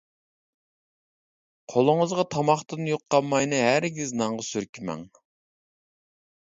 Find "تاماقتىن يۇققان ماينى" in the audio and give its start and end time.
2.37-3.61